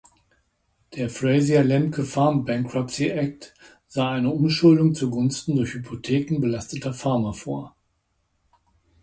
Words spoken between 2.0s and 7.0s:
Farm Bankruptcy Act" sah eine Umschuldung zugunsten durch Hypotheken belasteter